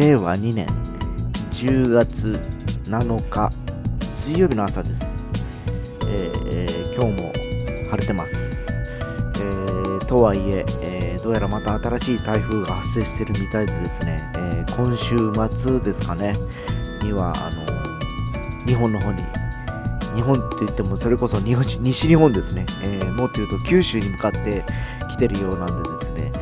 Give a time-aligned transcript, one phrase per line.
[0.00, 0.66] 令和2年
[1.50, 2.40] 10月
[2.88, 3.50] 7日
[4.00, 5.30] 水曜日の朝です。
[6.08, 7.30] えー今日も
[7.90, 8.66] 晴れてます。
[8.72, 15.18] えーとはいええーどうやらまた新しい台風が発生してるみたいでですね、えー今週
[15.58, 16.32] 末ですかね、
[17.02, 19.22] には、あの日本の方に、
[20.16, 24.64] 日本って言ってもそれこそ西日本ですね、えーもっと言うと九州に向かって
[25.10, 26.32] 来てるようなんでですね、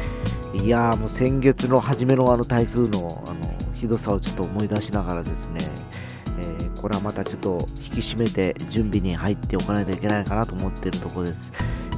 [0.64, 3.37] いやーもう先月の初めのあの台風のあの
[3.78, 5.60] ひどさをちょっと思い出しながらですね、
[6.38, 11.52] えーこれはまたちょっと引き締めて準備に入っておかないといけないかなと思っているところです。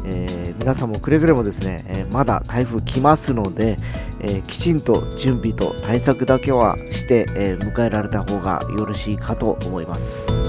[0.06, 3.76] えー皆さんもくれぐれもですね、えーまだ台風来ますので、
[4.20, 10.39] えきちんと準備と対策だけはして、え迎えられた方がよろしいかと思います。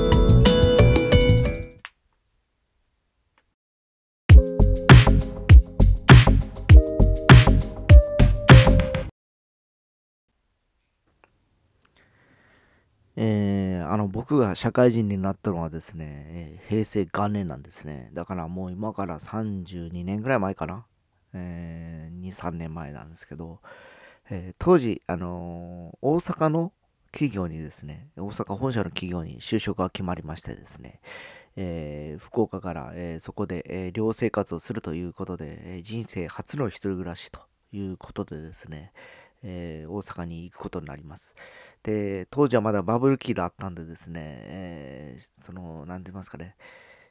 [13.17, 18.09] えーあの僕が社会人になったのはですね、えー平成元年なんですね。
[18.13, 20.85] だからもう今から32年ぐらい前かな。
[21.34, 23.59] えー2、3年前なんですけど、
[24.29, 26.71] えー当時、あのー大阪の
[27.12, 31.01] 企業にですね、大阪本社の企業に就職が決まりましてですね、
[31.57, 37.41] えー福岡から、えーそこで、えー寮生活をするということで、人生初の一人暮らしと
[37.73, 38.93] いうことでですね、
[39.43, 41.35] えー大阪に行くことになります。
[41.84, 46.55] で、当時はまだバブル期だったんでですね、えーその、なんて言いますかね、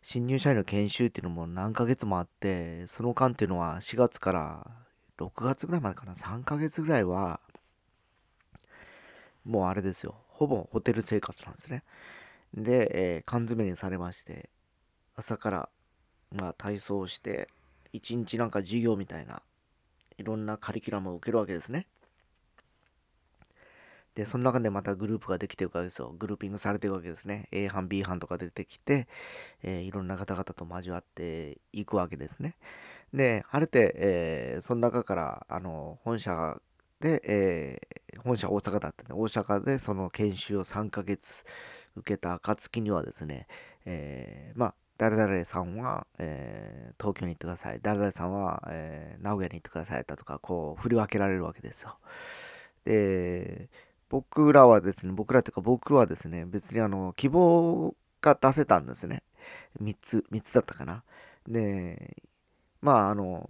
[0.02, 4.66] 新入社員の研修っていうのも何ヶ月もあって、その間っていうのは4月から
[5.18, 7.40] 6月ぐらいまでかな、3ヶ月ぐらいは、
[9.44, 11.82] もうあれですよ、ほぼホテル生活なんですね。
[12.54, 14.50] で、えー缶詰にされまして、
[15.16, 15.68] 朝から、
[16.32, 17.48] まあ、体操をして、
[17.92, 19.42] 一日なんか授業みたいな、
[20.18, 21.86] いろんなカリキュラムを受けるわけですね。
[24.14, 26.12] で、その中でまたグループができていくわけですよ。
[26.18, 27.48] グルーピングされていくわけですね。
[27.52, 29.06] A 班、B 班とか出てきて、
[29.62, 32.56] えーいろんな方々と交わっていくわけですね。
[33.14, 36.60] で、晴れて、えーその中から、あの、本社
[37.00, 41.44] で、えー本社大阪だったんで、大阪でその研修を3ヶ月
[41.96, 43.46] 受けた暁にはですね、
[43.86, 47.80] えーまあ、誰々さんは、えー東京に行ってください。
[47.82, 51.98] 誰々さんは、えー名古屋に行ってくださいだとか、こう、振り分けられるわけですよ。
[52.84, 53.68] で、
[54.10, 59.22] 僕らはですね、僕らっていうか僕はですね、別にあの、希望が出せたんですね。
[59.80, 61.04] 3つ、3つだったかな。
[61.48, 62.16] で、
[62.82, 63.48] まああの、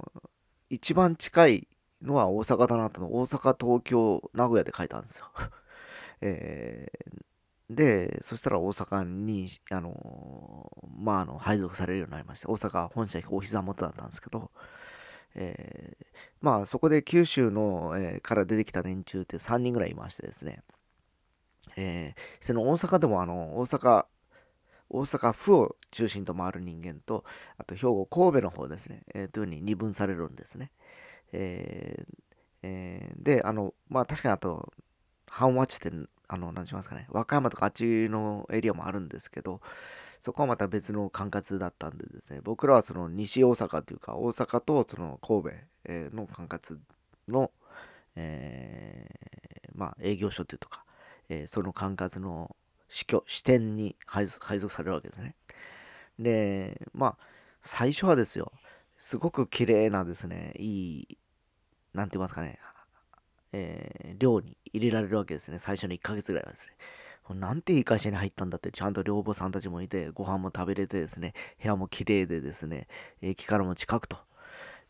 [0.70, 1.68] 一番近い
[2.02, 5.26] のは大阪だなと、大阪、東京、名古屋で書いたんですよ。
[6.22, 7.24] えー
[7.70, 12.50] で、そしたら大阪に、あの、まああの、配属されるようになりました。
[12.50, 14.50] 大阪本社お膝元だったんですけど、
[15.34, 16.06] えー
[16.40, 20.62] まあそこで九州の、えーから出てきた連中って3人ぐらいいましてですね、
[21.76, 24.06] えーその大阪でもあの大阪
[24.88, 27.24] 大阪府を中心と回る人間と
[27.58, 30.70] あと兵庫神戸の方ですね、えーというふうに二分されるんですね、
[31.32, 32.04] え
[32.62, 34.72] えーであのまあ確かにあと
[35.28, 35.90] 阪和地って
[36.28, 37.06] あの何しますかね。
[37.10, 39.60] 和歌山とかあっちのエリアもあるんですけど
[40.20, 45.54] そこはまた別の管轄だったんでですね、僕らはその西大阪というか、大阪とその神
[46.10, 46.78] 戸の管轄
[47.28, 47.50] の、
[48.16, 50.84] えーまあ営業所というとか、
[51.28, 52.54] えーその管轄の
[52.88, 55.36] 支局支店に配属配属されるわけですね。
[56.18, 57.18] で、まあ、
[57.62, 58.52] 最初はですよ、
[58.98, 61.18] すごく綺麗なですね、いい、
[61.94, 62.58] なんて言いますかね、
[63.52, 65.58] えー寮に入れられるわけですね。
[65.58, 66.74] 最初の1ヶ月ぐらいはですね。
[67.34, 72.88] なんていい会社に入ったんだって、ちゃんと寮母さんたちもいて、ご飯も食べれてですね、部屋も綺麗でですね、
[73.22, 74.18] 駅からも近くと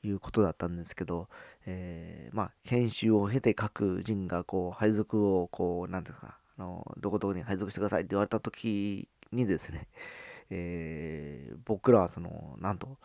[0.02, 1.28] いうことだったんですけど、
[1.66, 9.88] えーまあ、研修を経て各人がこう、配属をこう、なんていうか、あの、どこどこに配属してくださいって言われた時にですね、
[10.50, 12.98] えー僕らはその、なんと、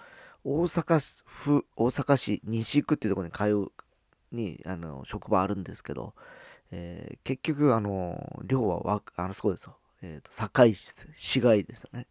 [0.43, 3.71] 大阪府、大阪市西区っていうところに通う、
[4.31, 6.13] に、あの、職場あるんですけど、
[6.71, 9.77] えー結局、あの、寮はわ、あの、そうですよ。
[10.01, 12.07] えっ、と、堺市、市街ですよね。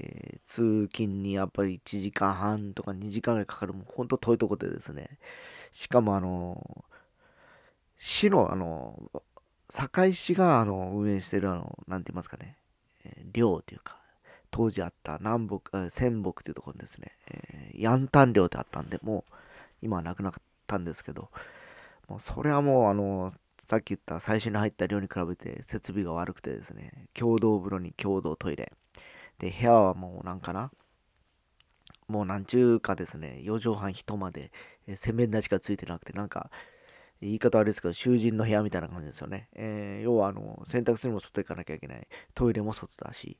[0.00, 5.18] えー通勤にやっぱり1時間半とか2時間ぐらいかかる、もうほんと遠いとこでですね。
[5.72, 6.84] しかも、あの、
[7.98, 9.10] 市の、あの、
[9.68, 12.56] 堺市が、あの、運営してる、あの、なんて言いますかね、
[13.04, 13.98] えー寮というか、
[14.50, 19.34] 当時あった南北、えー仙北というところにですね、えーヤンタン寮ってあったんで、もう、
[19.82, 20.34] 今はなくなっ
[20.66, 21.30] たんですけど、
[22.08, 23.32] もうそれはもう、あの、
[23.66, 28.72] さっき言った最初に入った寮に比べて設備が悪くてですね、共同風呂に共同トイレ。
[29.38, 30.70] で、部屋はもうなんかな、
[32.08, 34.52] もうなんちゅうかですね、4畳半一間で、
[34.86, 36.50] えー洗面台しかついてなくて、なんか、
[37.20, 39.48] 言い方悪いですけど、囚人の部屋みたいな感じですよね。
[39.54, 42.06] えー、要は、あの、洗濯するのも外行かなきゃいけない。
[42.34, 43.38] トイレも外だし、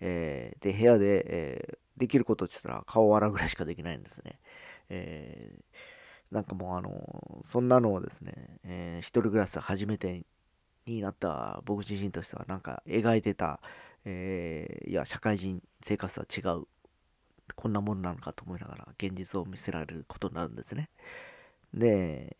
[0.00, 4.38] えー、で、部屋で、えー、できることって言ったら顔を洗うぐらいしかできないんですね。
[4.90, 5.62] えー、
[6.32, 8.32] なんかもう、あの、そんなのをですね、
[8.64, 10.24] えー、一人暮らし初めて
[10.86, 13.60] になった僕自身としては、なんか描いてた、
[14.06, 16.64] えー、いや、社会人生活とは違う、
[17.54, 20.88] こんなもんなのかと思いながら、現実を見せられることになるんですね。
[21.74, 22.38] で、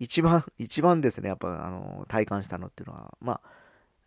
[0.00, 3.59] 一番、一番ですね、やっぱ、あの、体感したのっていうのは、まあ、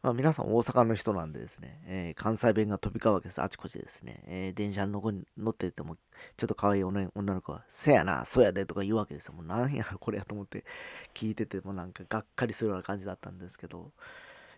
[0.04, 3.42] まあ、皆さん大阪の人なんでですね、えー、関西弁が飛び交うわけです。
[3.42, 4.22] あちこちですね。
[4.28, 5.96] えー、電車のに乗ってても、
[6.36, 9.34] ちょっと可愛い女の子は、せやな、そうやでとか言うわけですよ。
[9.34, 10.66] もうなんやこれやと思って
[11.14, 13.94] 聞いててもなんかがっかりするような感じだったんですけど、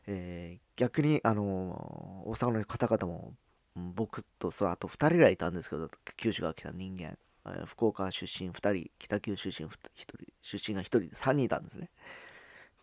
[0.08, 3.34] えー、逆に、あの大阪の方々も、
[3.76, 11.92] 僕と、そあと2人ぐらいいたんですけど、九州から来た人間え、福岡出身2人、北九州出身1人、出身が1人で3人いたんですね。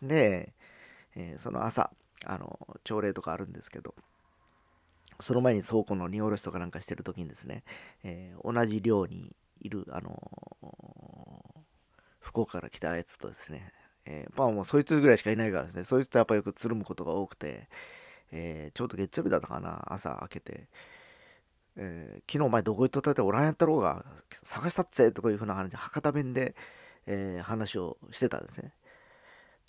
[0.01, 0.53] で、
[1.15, 1.91] えその朝、
[2.25, 3.93] あの朝礼とかあるんですけど
[5.19, 7.63] その前に倉庫の荷下ろしとかなんかしてる時にですね、
[8.03, 10.67] えー、同じ寮にいるあのー、
[12.19, 13.71] 福岡から来たやつとですね、
[14.05, 17.67] えー、まあもうそいつぐらいしかいないからですねそいつとやっぱよくつるむことが多くて、
[18.31, 20.67] えー、ちょうど月曜日だったかな朝開けて、
[21.77, 24.05] えー、昨日お前どこ行っとったっておらんやったろうが
[24.43, 26.55] 探したっぜとかいうふうな話博多弁で、
[27.05, 28.73] えー、話をしてたんですね。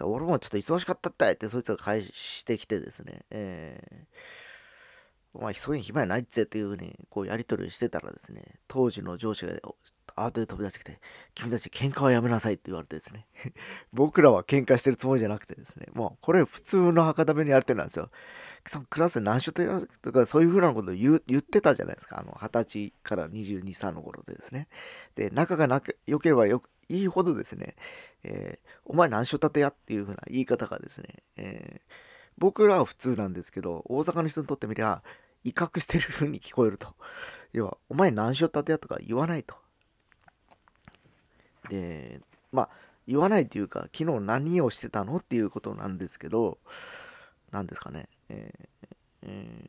[0.02, 9.52] 俺もちょっと忙しかったったいってそいつが返してきてですね、えー、お前そういう暇やないっぜっていうふうにこうやり取りしてたらですね、当時の上司が
[10.16, 11.00] 慌てて飛び出してきて、
[11.34, 13.26] 君たち喧嘩はやめなさいって言われてですね、
[13.92, 18.10] 僕らは喧嘩してるつもりじゃなくてですね、もうこれ普通の博多弁にやりてるんですよ。
[18.88, 22.20] クラスで何しようとかそういうふうなことを言ってたじゃないですか。
[22.20, 24.68] あの、20歳から22、3の頃でですね。
[25.16, 27.76] で、仲がなく良ければよく、いいほどですね、
[28.22, 31.92] えー、お前何しょ立てやっていう風な言い方がですね、えー、
[32.38, 35.02] 僕らは普通なんですけど、大阪の人にとってみりゃ、
[35.44, 36.94] 威嚇してる風に聞こえると。
[37.52, 39.54] 要は、お前何しょ立てやとか言わないと。
[41.68, 42.20] で、
[42.50, 42.68] まあ、
[43.06, 46.58] 言わないっていうか、昨日何をしてたのっていうことなんですけど、
[47.50, 48.94] 何ですかね、えー
[49.24, 49.63] え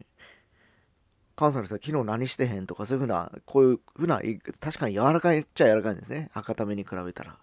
[1.36, 4.22] 関西の人は昨日何してへんとか、そういうふうな、こういうふうな、
[4.60, 6.30] 確かに柔らかいっちゃ柔らかいんですね。
[6.34, 7.38] 博多目に比べたら。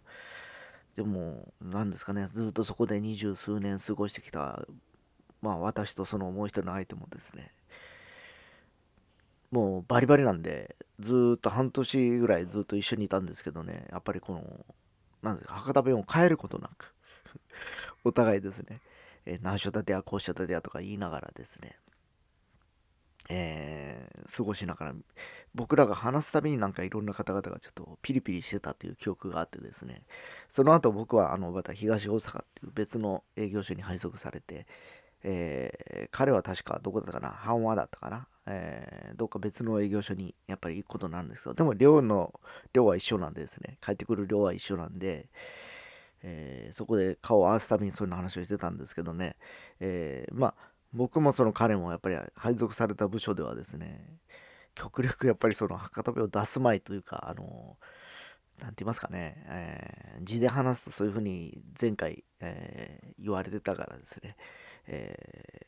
[0.96, 4.66] でも、何ですかね、ずっとそこで二十数年過ごしてきた、
[5.40, 7.52] まあ私とそのもう一人の相手もですね、
[9.50, 14.66] もうバリバリなんで、ずっと半年ぐらいずっと一緒にいたんですけどね、やっぱりこの、
[15.22, 16.94] なんですか、博多弁を変えることなく。
[18.04, 18.80] お互いですね、
[19.26, 21.78] えー、何所立てやこうしょ立てやとか言いながらですね、
[23.30, 24.94] えー、過ごしながら、
[25.54, 30.02] 僕らが話すたびになんかいろんな方々がちょっとピリピリしてたという記憶があってですね、
[30.48, 34.66] その後僕はあのまた東大阪っていう別の営業所に配属されて、
[35.22, 42.32] えー、彼は確かどこだったかな、阪和だったかな、えー、どっか別の営業所にやっぱり行くことなんですけど、でも寮の、
[42.72, 45.28] 寮は一緒なんでですね、帰ってくる寮は一緒なんで、
[46.22, 49.36] え、そこで顔を合わすたびにそういう話をしてたんですけどね、
[49.80, 50.54] え、まあ、
[50.92, 54.04] 僕もその彼もやっぱり配属された部署ではですね
[54.74, 57.76] 極力やっぱりその博多弁を出すまいというかあの
[58.60, 64.36] 何て言いますかね、えー、字で話すとそういうふうに前回、えー、言われてたからですね、
[64.86, 65.16] え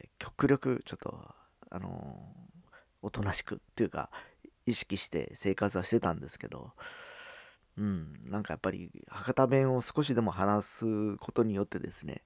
[0.04, 1.34] ー、極力ちょっと
[1.70, 2.18] あの
[3.02, 4.10] おとなしくっていうか
[4.66, 6.72] 意識して生活はしてたんですけど
[7.76, 12.22] うん、なんかやっぱり博多弁を少しでも話すことによってですね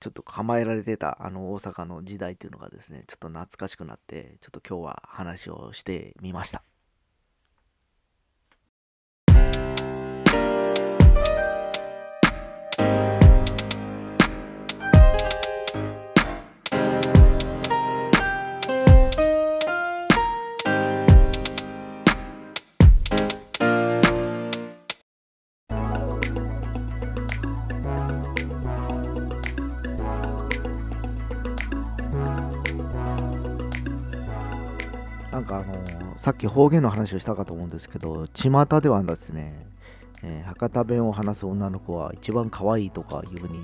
[0.00, 6.69] ちょっと構えられてたあの大阪の時代っていうのがですねちょっと懐かしくなってちょっと今日は話をしてみました。
[35.32, 39.66] なんかあのー、さっき方言の話をしたかと思うんですけど、巷ではですね、
[40.22, 43.60] えー、博多弁を話す女の子は一番可愛いとかいうふうに、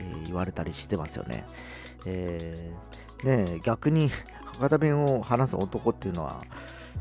[0.00, 1.46] えー、言われたりしてますよね。
[2.06, 4.10] えー、ね逆に
[4.58, 6.42] 博多弁を話す男っていうのは、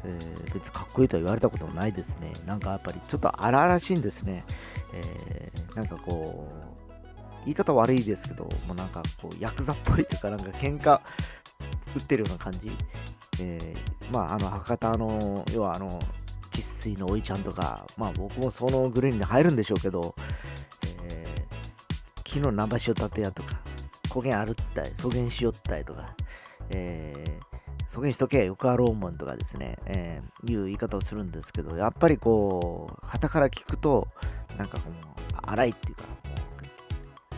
[0.06, 2.32] えー、別かっこいいとは言われたこともないですね。
[2.46, 4.46] なんかやっぱりちょっと荒々しいんですね。
[4.94, 11.02] えー、なんかこう、言い方悪いですけど、もうなんかこう、ヤクザっぽいというか、なんか喧嘩
[11.96, 12.72] 売ってるような感じ。
[13.40, 16.00] えー、まあ、あの、博多の、要はあの、
[16.52, 20.16] 生粋のおいちゃんとか、まあ僕もそのグレーンに入るんでしょうけど、
[21.10, 21.25] え
[22.18, 23.60] 昨日ナンバしよったってやとか、
[24.10, 26.16] 焦げあるったい、草原しよったいとか、
[26.70, 34.08] えー、草原しとけよくあろうもんとかですね、えー、いう言い方をするんですけど、やっぱりこう、旗から聞くと、
[34.58, 34.94] なんかこう、
[35.42, 36.04] 荒いっていうか、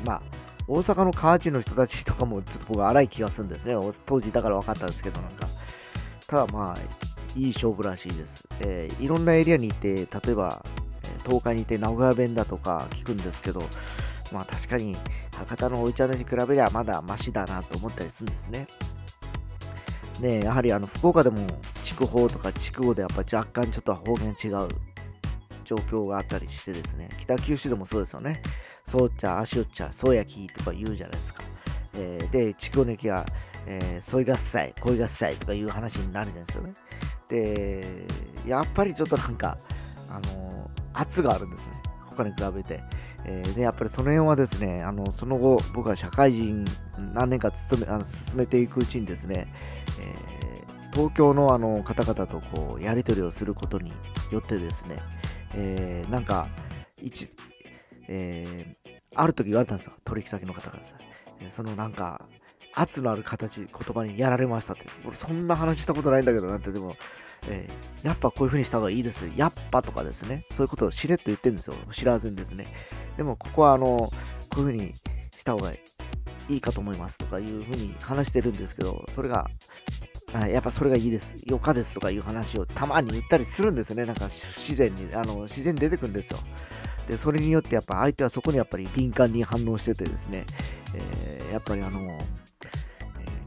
[0.05, 0.21] まあ、
[0.67, 3.75] 大阪の河内の人たちとかもちょっと僕は荒い気がするんですね。
[4.05, 5.44] 当時だから分かったんですけど、なんか。
[6.27, 8.47] ただまあ、いい勝負らしいです。
[8.61, 10.65] えー、いろんなエリアにいて、例えば、
[11.25, 13.61] 東海にいて名古屋弁だとか聞くんですけど、
[14.31, 14.97] まあ確かに
[15.35, 18.67] 博多のおいちゃんに比べりゃまだマシだなと思ったりするんですね。
[20.19, 21.45] で、やはりあの福岡でも
[21.83, 24.67] 筑豊とか筑後でやっぱ若干ちょっと方言違う
[25.63, 28.41] 状況があったりしてですね、北九州でもそうですよね。
[28.85, 31.43] そうちゃ、あしおっちゃ、そうやきとか言うじゃないですか。
[31.95, 33.25] えー、で、筑後ネキは、
[33.67, 36.73] えー、ソイ合祭、恋合祭とかいう話になるじゃないですよね。
[37.27, 38.07] で、
[38.47, 39.57] やっぱりちょっとなんか、
[40.09, 41.73] あの、圧があるんですね。
[42.05, 42.81] 他に比べて。
[43.25, 46.63] えー、で、やっぱりその辺はですね、あの、その後、僕は社会人
[47.13, 49.47] 何年か勤め、あの進めていくうちにですね、
[49.99, 53.91] えー、東京のあの方々とこう、やり取りをすることに
[54.31, 54.99] よってですね、
[55.55, 56.47] えー、なんか、
[57.01, 57.29] 一、
[58.07, 60.93] えー、ある時言われたんですよ、取引先の方からさ。
[61.49, 62.21] そのなんか、
[62.75, 64.85] 圧のある形、言葉にやられましたって。
[65.05, 66.95] 俺、そんな話したことないんだけどなって、でも、
[67.47, 69.29] えー、やっぱこういう風にした方がいいです。
[69.35, 70.45] やっぱとかですね。
[70.51, 71.75] そういうことをしれっと言ってるんですよ。
[71.91, 72.67] 知らずにですね。
[73.17, 74.11] でも、ここは、あの、
[74.49, 74.93] こういう風に
[75.37, 75.79] した方がい
[76.49, 79.49] いかと思いますとかいう風に話してるんですけど、それが、
[80.49, 81.37] やっぱそれがいいです。
[81.45, 84.05] よかですとかいう話をたまに言ったりするんですね。
[84.05, 86.39] なんか自然に、あの、自然に出てくるんですよ。
[87.07, 90.45] で、それによってやっぱ相手はそこにやっぱり敏感に反応しててですね、
[90.93, 91.99] えー、やっぱりあの、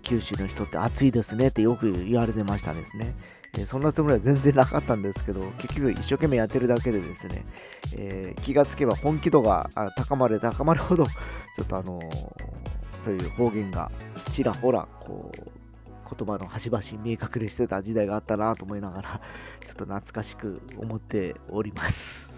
[0.08, 3.14] 九州の人って暑いですねってよく言われてましたですね。
[3.58, 7.44] えー、そんなつもりは全然なかったんですけど、結局一生懸命やってるだけでですね、
[7.94, 11.04] え気がつけば本気度が高まれ高まるほど、
[11.56, 12.00] ちょっとあの
[13.04, 13.90] そういう方言が
[14.32, 19.20] ちらほら、こう、言葉の端々見え隠れしてた時代があったなと思いながら、
[19.60, 22.37] ちょっと懐かしく思っております。